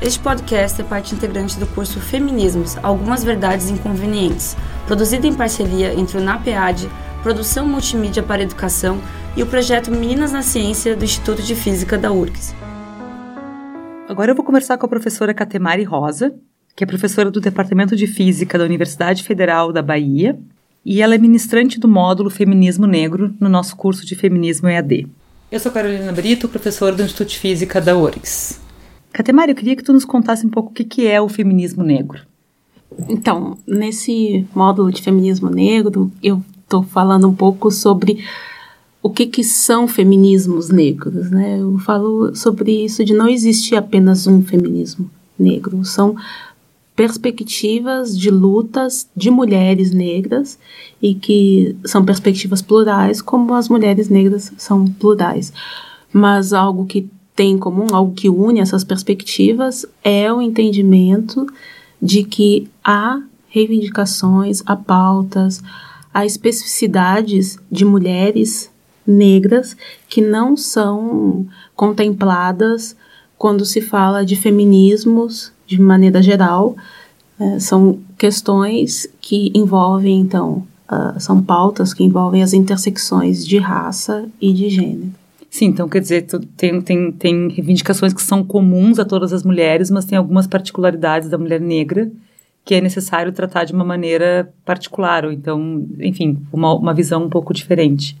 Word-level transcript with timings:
Este 0.00 0.20
podcast 0.20 0.78
é 0.78 0.84
parte 0.84 1.14
integrante 1.14 1.58
do 1.58 1.66
curso 1.66 1.98
Feminismos 2.00 2.76
Algumas 2.82 3.24
Verdades 3.24 3.70
Inconvenientes, 3.70 4.54
produzido 4.86 5.26
em 5.26 5.32
parceria 5.32 5.94
entre 5.94 6.18
o 6.18 6.20
NAPEAD, 6.20 6.90
Produção 7.22 7.66
Multimídia 7.66 8.22
para 8.22 8.42
Educação 8.42 9.00
e 9.34 9.42
o 9.42 9.46
projeto 9.46 9.90
Meninas 9.90 10.32
na 10.32 10.42
Ciência 10.42 10.94
do 10.94 11.02
Instituto 11.02 11.42
de 11.42 11.54
Física 11.54 11.96
da 11.96 12.12
URGS. 12.12 12.54
Agora 14.06 14.30
eu 14.30 14.34
vou 14.34 14.44
conversar 14.44 14.76
com 14.76 14.84
a 14.84 14.88
professora 14.88 15.32
Catemari 15.32 15.82
Rosa, 15.82 16.34
que 16.76 16.84
é 16.84 16.86
professora 16.86 17.30
do 17.30 17.40
Departamento 17.40 17.96
de 17.96 18.06
Física 18.06 18.58
da 18.58 18.64
Universidade 18.64 19.22
Federal 19.22 19.72
da 19.72 19.80
Bahia, 19.80 20.38
e 20.84 21.00
ela 21.00 21.14
é 21.14 21.18
ministrante 21.18 21.80
do 21.80 21.88
módulo 21.88 22.28
Feminismo 22.28 22.86
Negro 22.86 23.34
no 23.40 23.48
nosso 23.48 23.74
curso 23.74 24.04
de 24.04 24.14
Feminismo 24.14 24.68
EAD. 24.68 25.08
Eu 25.50 25.58
sou 25.58 25.72
Carolina 25.72 26.12
Brito, 26.12 26.50
professora 26.50 26.94
do 26.94 27.02
Instituto 27.02 27.30
de 27.30 27.38
Física 27.38 27.80
da 27.80 27.96
URGS. 27.96 28.65
Catemari, 29.16 29.52
eu 29.52 29.56
queria 29.56 29.74
que 29.74 29.82
tu 29.82 29.94
nos 29.94 30.04
contasse 30.04 30.46
um 30.46 30.50
pouco 30.50 30.72
o 30.72 30.74
que 30.74 31.06
é 31.06 31.18
o 31.18 31.26
feminismo 31.26 31.82
negro. 31.82 32.20
Então, 33.08 33.56
nesse 33.66 34.46
módulo 34.54 34.92
de 34.92 35.00
feminismo 35.00 35.48
negro, 35.48 36.12
eu 36.22 36.42
estou 36.62 36.82
falando 36.82 37.26
um 37.26 37.34
pouco 37.34 37.70
sobre 37.70 38.22
o 39.02 39.08
que, 39.08 39.24
que 39.24 39.42
são 39.42 39.88
feminismos 39.88 40.68
negros, 40.68 41.30
né? 41.30 41.58
Eu 41.58 41.78
falo 41.78 42.36
sobre 42.36 42.84
isso 42.84 43.02
de 43.06 43.14
não 43.14 43.26
existir 43.26 43.74
apenas 43.74 44.26
um 44.26 44.42
feminismo 44.42 45.10
negro, 45.38 45.82
são 45.82 46.14
perspectivas 46.94 48.18
de 48.18 48.30
lutas 48.30 49.08
de 49.16 49.30
mulheres 49.30 49.92
negras 49.92 50.58
e 51.00 51.14
que 51.14 51.74
são 51.86 52.04
perspectivas 52.04 52.60
plurais, 52.60 53.22
como 53.22 53.54
as 53.54 53.70
mulheres 53.70 54.10
negras 54.10 54.52
são 54.58 54.84
plurais. 54.84 55.54
Mas 56.12 56.52
algo 56.52 56.84
que 56.84 57.08
tem 57.36 57.52
em 57.52 57.58
comum, 57.58 57.86
algo 57.92 58.14
que 58.14 58.30
une 58.30 58.60
essas 58.60 58.82
perspectivas, 58.82 59.84
é 60.02 60.32
o 60.32 60.40
entendimento 60.40 61.46
de 62.00 62.24
que 62.24 62.68
há 62.82 63.22
reivindicações, 63.48 64.62
há 64.66 64.74
pautas, 64.74 65.62
há 66.12 66.24
especificidades 66.24 67.58
de 67.70 67.84
mulheres 67.84 68.70
negras 69.06 69.76
que 70.08 70.20
não 70.20 70.56
são 70.56 71.46
contempladas 71.74 72.96
quando 73.38 73.64
se 73.64 73.80
fala 73.80 74.24
de 74.24 74.34
feminismos 74.34 75.52
de 75.66 75.80
maneira 75.80 76.22
geral. 76.22 76.74
É, 77.38 77.58
são 77.58 78.00
questões 78.16 79.06
que 79.20 79.52
envolvem, 79.54 80.20
então, 80.20 80.66
uh, 80.90 81.20
são 81.20 81.42
pautas 81.42 81.92
que 81.92 82.02
envolvem 82.02 82.42
as 82.42 82.54
intersecções 82.54 83.46
de 83.46 83.58
raça 83.58 84.26
e 84.40 84.54
de 84.54 84.70
gênero. 84.70 85.25
Sim, 85.56 85.68
então 85.68 85.88
quer 85.88 86.00
dizer, 86.00 86.26
tem, 86.54 86.82
tem, 86.82 87.10
tem 87.10 87.48
reivindicações 87.48 88.12
que 88.12 88.20
são 88.20 88.44
comuns 88.44 88.98
a 88.98 89.06
todas 89.06 89.32
as 89.32 89.42
mulheres, 89.42 89.90
mas 89.90 90.04
tem 90.04 90.18
algumas 90.18 90.46
particularidades 90.46 91.30
da 91.30 91.38
mulher 91.38 91.58
negra 91.58 92.12
que 92.62 92.74
é 92.74 92.80
necessário 92.82 93.32
tratar 93.32 93.64
de 93.64 93.72
uma 93.72 93.82
maneira 93.82 94.52
particular, 94.66 95.24
ou 95.24 95.32
então, 95.32 95.86
enfim, 95.98 96.36
uma, 96.52 96.74
uma 96.74 96.92
visão 96.92 97.24
um 97.24 97.30
pouco 97.30 97.54
diferente. 97.54 98.18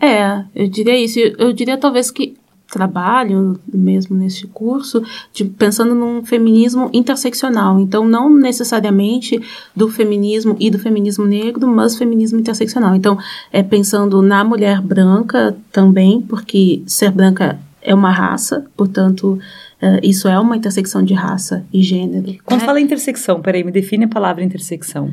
É, 0.00 0.42
eu 0.52 0.66
diria 0.68 0.96
isso. 0.98 1.20
Eu 1.20 1.52
diria 1.52 1.78
talvez 1.78 2.10
que 2.10 2.34
trabalho 2.70 3.58
mesmo 3.66 4.16
neste 4.16 4.46
curso 4.46 5.02
de, 5.32 5.44
pensando 5.44 5.94
num 5.94 6.24
feminismo 6.24 6.90
interseccional. 6.92 7.80
Então 7.80 8.06
não 8.06 8.34
necessariamente 8.34 9.40
do 9.74 9.88
feminismo 9.88 10.56
e 10.60 10.70
do 10.70 10.78
feminismo 10.78 11.24
negro 11.24 11.66
mas 11.66 11.96
feminismo 11.96 12.38
interseccional. 12.38 12.94
Então 12.94 13.18
é 13.52 13.62
pensando 13.62 14.20
na 14.20 14.44
mulher 14.44 14.80
branca 14.82 15.56
também 15.72 16.20
porque 16.20 16.82
ser 16.86 17.10
branca 17.10 17.58
é 17.80 17.94
uma 17.94 18.10
raça 18.10 18.66
portanto 18.76 19.38
uh, 19.82 19.98
isso 20.02 20.28
é 20.28 20.38
uma 20.38 20.56
intersecção 20.56 21.02
de 21.02 21.14
raça 21.14 21.64
e 21.72 21.82
gênero. 21.82 22.36
Quando 22.44 22.60
né? 22.60 22.66
fala 22.66 22.80
intersecção 22.80 23.40
peraí 23.40 23.64
me 23.64 23.72
define 23.72 24.04
a 24.04 24.08
palavra 24.08 24.44
intersecção. 24.44 25.10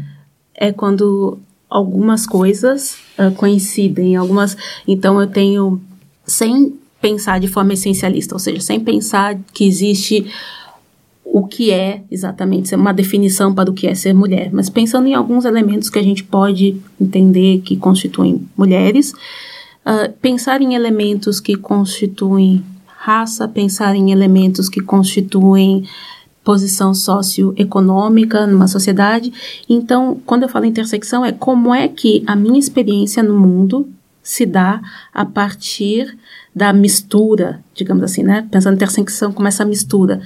É 0.53 0.73
quando 0.73 1.39
algumas 1.69 2.25
coisas 2.25 2.97
uh, 3.17 3.33
coincidem 3.35 4.17
algumas 4.17 4.57
então 4.85 5.21
eu 5.21 5.27
tenho 5.27 5.81
sem 6.25 6.73
pensar 7.05 7.39
de 7.39 7.47
forma 7.47 7.73
essencialista, 7.73 8.33
ou 8.33 8.39
seja, 8.39 8.59
sem 8.59 8.79
pensar 8.79 9.37
que 9.53 9.63
existe 9.63 10.25
o 11.23 11.45
que 11.45 11.69
é 11.69 12.01
exatamente 12.09 12.73
uma 12.73 12.91
definição 12.91 13.53
para 13.53 13.69
o 13.69 13.75
que 13.75 13.85
é 13.85 13.93
ser 13.93 14.11
mulher, 14.11 14.49
mas 14.51 14.71
pensando 14.71 15.07
em 15.07 15.13
alguns 15.13 15.45
elementos 15.45 15.87
que 15.87 15.99
a 15.99 16.01
gente 16.01 16.23
pode 16.23 16.81
entender 16.99 17.59
que 17.59 17.77
constituem 17.77 18.47
mulheres, 18.57 19.11
uh, 19.11 20.11
pensar 20.19 20.63
em 20.63 20.73
elementos 20.73 21.39
que 21.39 21.55
constituem 21.55 22.65
raça, 22.87 23.47
pensar 23.47 23.95
em 23.95 24.11
elementos 24.11 24.67
que 24.67 24.81
constituem 24.81 25.87
posição 26.43 26.91
socioeconômica 26.95 28.47
numa 28.47 28.67
sociedade. 28.67 29.31
Então, 29.69 30.19
quando 30.25 30.41
eu 30.41 30.49
falo 30.49 30.65
intersecção, 30.65 31.23
é 31.23 31.31
como 31.31 31.71
é 31.71 31.87
que 31.87 32.23
a 32.25 32.35
minha 32.35 32.57
experiência 32.57 33.21
no 33.21 33.37
mundo 33.37 33.87
se 34.23 34.43
dá 34.43 34.81
a 35.13 35.23
partir 35.23 36.17
da 36.55 36.71
mistura, 36.71 37.63
digamos 37.73 38.03
assim, 38.03 38.23
né? 38.23 38.47
Pensando 38.49 38.73
em 38.73 38.75
intersecção 38.77 39.33
como 39.33 39.47
essa 39.47 39.65
mistura 39.65 40.21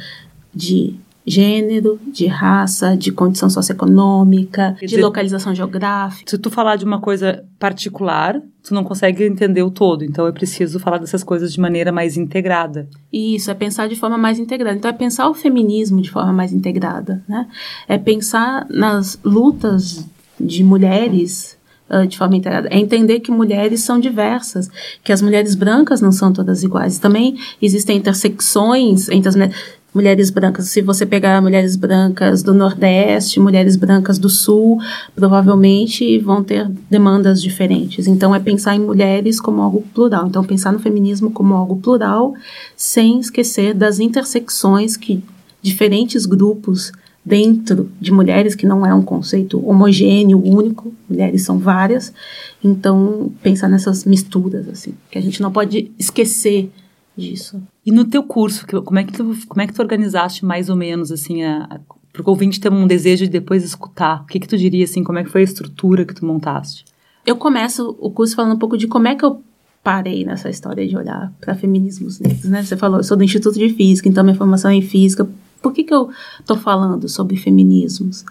de 0.54 0.96
gênero, 1.26 2.00
de 2.08 2.26
raça, 2.26 2.96
de 2.96 3.12
condição 3.12 3.50
socioeconômica, 3.50 4.76
Quer 4.80 4.86
de 4.86 4.92
dizer, 4.92 5.02
localização 5.02 5.54
geográfica. 5.54 6.30
Se 6.30 6.38
tu 6.38 6.50
falar 6.50 6.76
de 6.76 6.86
uma 6.86 7.00
coisa 7.00 7.44
particular, 7.60 8.42
tu 8.64 8.74
não 8.74 8.84
consegue 8.84 9.24
entender 9.24 9.62
o 9.62 9.70
todo, 9.70 10.04
então 10.04 10.26
é 10.26 10.32
preciso 10.32 10.80
falar 10.80 10.98
dessas 10.98 11.24
coisas 11.24 11.54
de 11.54 11.60
maneira 11.60 11.92
mais 11.92 12.18
integrada. 12.18 12.88
Isso, 13.14 13.52
é 13.52 13.54
pensar 13.54 13.88
de 13.88 13.96
forma 13.96 14.18
mais 14.18 14.40
integrada. 14.40 14.76
Então 14.76 14.90
é 14.90 14.94
pensar 14.94 15.30
o 15.30 15.34
feminismo 15.34 16.02
de 16.02 16.10
forma 16.10 16.34
mais 16.34 16.52
integrada, 16.52 17.24
né? 17.28 17.48
É 17.88 17.98
pensar 17.98 18.66
nas 18.70 19.20
lutas 19.24 20.06
de 20.40 20.64
mulheres 20.64 21.59
uh, 21.90 22.08
de 22.08 22.18
forma 22.18 22.36
integrada. 22.36 22.68
É 22.72 22.78
entender 22.78 23.20
que 23.20 23.32
mulheres 23.32 23.82
são 23.82 24.00
diversas, 24.00 24.70
que 25.04 25.12
as 25.12 25.22
mulheres 25.22 25.56
brancas 25.56 26.02
não 26.02 26.12
são 26.12 26.32
todas 26.32 26.64
iguais. 26.64 27.00
Também 27.00 27.38
existem 27.62 27.98
intersecções 27.98 29.10
entre 29.10 29.30
as 29.30 29.36
mulheres 29.94 30.30
brancas. 30.30 30.68
Se 30.68 30.82
você 30.82 31.06
pegar 31.06 31.42
mulheres 31.42 31.76
brancas 31.76 32.44
do 32.44 32.54
Nordeste, 32.54 33.40
mulheres 33.40 33.76
brancas 33.76 34.20
do 34.20 34.30
Sul, 34.30 34.80
provavelmente 35.16 36.18
vão 36.20 36.44
ter 36.44 36.70
demandas 36.90 37.42
diferentes. 37.42 38.08
Então, 38.08 38.34
é 38.34 38.40
pensar 38.40 38.76
em 38.76 38.80
mulheres 38.80 39.42
como 39.42 39.62
algo 39.62 39.84
plural. 39.94 40.28
Então, 40.28 40.44
pensar 40.44 40.72
no 40.72 40.80
feminismo 40.80 41.32
como 41.32 41.56
algo 41.56 41.78
plural, 41.78 42.34
sem 42.76 43.20
esquecer 43.20 43.74
das 43.74 44.00
intersecções 44.00 44.96
que 44.96 45.24
diferentes 45.62 46.26
grupos 46.26 46.92
dentro 47.24 47.92
de 48.00 48.12
mulheres, 48.12 48.56
que 48.56 48.66
não 48.66 48.86
é 48.86 48.94
um 48.94 49.02
conceito 49.02 49.64
homogêneo, 49.68 50.42
único, 50.44 50.94
mulheres 51.10 51.44
são 51.44 51.60
várias, 51.60 52.14
então 52.64 53.32
pensar 53.44 53.68
nessas 53.68 54.06
misturas, 54.06 54.68
assim, 54.68 54.94
que 55.12 55.18
a 55.18 55.22
gente 55.22 55.42
não 55.42 55.52
pode 55.52 55.92
esquecer 56.00 56.72
disso. 57.16 57.62
E 57.86 57.92
no 57.92 58.06
teu 58.06 58.24
curso, 58.24 58.66
como 58.84 59.00
é 59.00 59.04
que 59.04 59.14
tu, 59.14 59.36
como 59.48 59.62
é 59.62 59.68
que 59.68 59.74
tu 59.74 59.82
organizaste 59.82 60.46
mais 60.46 60.70
ou 60.70 60.76
menos, 60.76 61.12
assim, 61.12 61.44
a, 61.44 61.68
a 61.70 61.80
para 62.12 62.24
o 62.24 62.30
ouvinte 62.30 62.60
ter 62.60 62.72
um 62.72 62.88
desejo 62.88 63.26
de 63.26 63.32
depois 63.32 63.64
escutar, 63.64 64.24
o 64.24 64.26
que 64.26 64.40
que 64.40 64.48
tu 64.48 64.58
diria, 64.58 64.84
assim, 64.84 65.04
como 65.04 65.20
é 65.20 65.24
que 65.24 65.30
foi 65.30 65.42
a 65.42 65.44
estrutura 65.44 66.06
que 66.06 66.14
tu 66.14 66.26
montaste? 66.26 66.84
Eu 67.26 67.36
começo 67.36 67.96
o 68.00 68.10
curso 68.10 68.36
falando 68.36 68.56
um 68.56 68.60
pouco 68.60 68.78
de 68.78 68.88
como 68.88 69.08
é 69.08 69.16
que 69.16 69.24
eu 69.24 69.42
parei 69.84 70.26
nessa 70.26 70.50
história 70.50 70.88
de 70.88 70.98
olhar 70.98 71.32
para 71.40 71.56
feminismos 71.56 72.20
negros, 72.20 72.46
né? 72.46 72.64
Você 72.64 72.76
falou, 72.76 73.00
eu 73.00 73.04
sou 73.04 73.16
do 73.16 73.24
Instituto 73.24 73.58
de 73.58 73.70
Física, 73.70 74.10
então 74.10 74.24
minha 74.24 74.36
formação 74.36 74.72
é 74.72 74.76
em 74.76 74.82
física, 74.82 75.30
por 75.62 75.74
que, 75.74 75.84
que 75.84 75.94
eu 75.94 76.10
estou 76.40 76.58
falando 76.58 77.08
sobre 77.08 77.36
feminismos? 77.36 78.26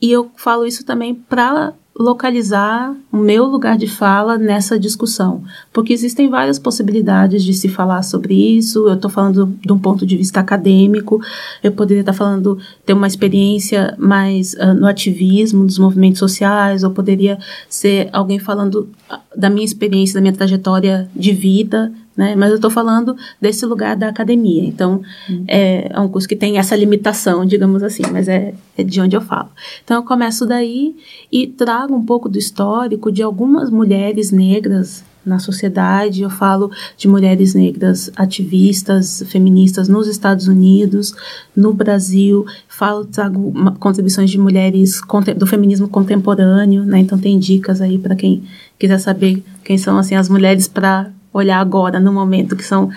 E 0.00 0.10
eu 0.10 0.30
falo 0.36 0.66
isso 0.66 0.84
também 0.84 1.14
para 1.14 1.72
localizar 1.98 2.94
o 3.10 3.16
meu 3.16 3.46
lugar 3.46 3.78
de 3.78 3.86
fala 3.86 4.36
nessa 4.36 4.78
discussão, 4.78 5.42
porque 5.72 5.94
existem 5.94 6.28
várias 6.28 6.58
possibilidades 6.58 7.42
de 7.42 7.54
se 7.54 7.68
falar 7.68 8.02
sobre 8.02 8.34
isso. 8.34 8.86
Eu 8.86 8.94
estou 8.94 9.10
falando 9.10 9.56
de 9.64 9.72
um 9.72 9.78
ponto 9.78 10.04
de 10.04 10.14
vista 10.14 10.40
acadêmico, 10.40 11.22
eu 11.62 11.72
poderia 11.72 12.02
estar 12.02 12.12
tá 12.12 12.18
falando 12.18 12.58
ter 12.84 12.92
uma 12.92 13.06
experiência 13.06 13.94
mais 13.98 14.52
uh, 14.54 14.74
no 14.74 14.86
ativismo, 14.86 15.64
dos 15.64 15.78
movimentos 15.78 16.18
sociais, 16.18 16.84
ou 16.84 16.90
poderia 16.90 17.38
ser 17.66 18.10
alguém 18.12 18.38
falando 18.38 18.90
da 19.34 19.48
minha 19.48 19.64
experiência, 19.64 20.16
da 20.16 20.20
minha 20.20 20.34
trajetória 20.34 21.08
de 21.16 21.32
vida, 21.32 21.90
né? 22.16 22.34
Mas 22.34 22.50
eu 22.50 22.56
estou 22.56 22.70
falando 22.70 23.14
desse 23.40 23.66
lugar 23.66 23.94
da 23.94 24.08
academia. 24.08 24.64
Então, 24.64 25.02
uhum. 25.28 25.44
é, 25.46 25.88
é, 25.92 26.00
um 26.00 26.08
curso 26.08 26.26
que 26.26 26.36
tem 26.36 26.58
essa 26.58 26.74
limitação, 26.74 27.44
digamos 27.44 27.82
assim, 27.82 28.02
mas 28.10 28.26
é, 28.26 28.54
é, 28.76 28.82
de 28.82 29.00
onde 29.00 29.14
eu 29.14 29.20
falo. 29.20 29.50
Então, 29.84 29.98
eu 29.98 30.02
começo 30.02 30.46
daí 30.46 30.96
e 31.30 31.46
trago 31.46 31.94
um 31.94 32.04
pouco 32.04 32.28
do 32.28 32.38
histórico 32.38 33.12
de 33.12 33.22
algumas 33.22 33.70
mulheres 33.70 34.30
negras 34.30 35.04
na 35.26 35.40
sociedade. 35.40 36.22
Eu 36.22 36.30
falo 36.30 36.70
de 36.96 37.08
mulheres 37.08 37.54
negras 37.54 38.10
ativistas, 38.16 39.22
feministas 39.26 39.88
nos 39.88 40.06
Estados 40.06 40.46
Unidos, 40.46 41.12
no 41.54 41.74
Brasil. 41.74 42.46
Falo, 42.68 43.04
trago 43.04 43.48
uma, 43.48 43.72
contribuições 43.72 44.30
de 44.30 44.38
mulheres 44.38 45.00
do 45.36 45.46
feminismo 45.46 45.88
contemporâneo, 45.88 46.84
né? 46.84 47.00
Então, 47.00 47.18
tem 47.18 47.38
dicas 47.38 47.80
aí 47.80 47.98
para 47.98 48.14
quem 48.14 48.44
quiser 48.78 48.98
saber 48.98 49.42
quem 49.64 49.76
são 49.76 49.98
assim 49.98 50.14
as 50.14 50.28
mulheres 50.28 50.68
para 50.68 51.10
olhar 51.36 51.60
agora, 51.60 52.00
no 52.00 52.12
momento, 52.12 52.56
que 52.56 52.64
são 52.64 52.90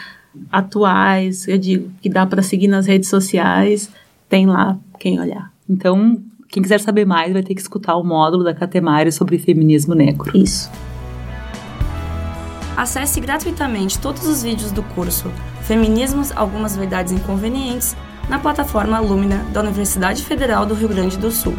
atuais, 0.52 1.48
eu 1.48 1.58
digo, 1.58 1.92
que 2.02 2.10
dá 2.10 2.26
para 2.26 2.42
seguir 2.42 2.68
nas 2.68 2.86
redes 2.86 3.10
sociais, 3.10 3.90
tem 4.28 4.46
lá 4.46 4.78
quem 5.00 5.20
olhar. 5.20 5.52
Então, 5.68 6.22
quem 6.48 6.64
quiser 6.64 6.80
saber 6.80 7.06
mais 7.06 7.34
vai 7.34 7.44
ter 7.44 7.54
que 7.54 7.62
escutar 7.62 7.96
o 7.96 8.04
módulo 8.04 8.44
da 8.44 8.54
Catemari 8.54 9.12
sobre 9.12 9.38
feminismo 9.38 9.94
negro. 9.94 10.32
Isso. 10.36 10.72
Acesse 12.78 13.20
gratuitamente 13.20 14.00
todos 14.00 14.26
os 14.26 14.42
vídeos 14.42 14.72
do 14.72 14.82
curso 14.82 15.30
Feminismos, 15.64 16.32
Algumas 16.36 16.76
Verdades 16.76 17.12
Inconvenientes 17.12 17.96
na 18.30 18.40
plataforma 18.40 19.00
Lumina 19.00 19.46
da 19.52 19.60
Universidade 19.60 20.24
Federal 20.24 20.66
do 20.66 20.74
Rio 20.74 20.88
Grande 20.88 21.18
do 21.18 21.30
Sul. 21.30 21.54